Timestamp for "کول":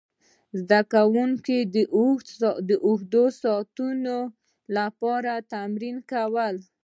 6.11-6.55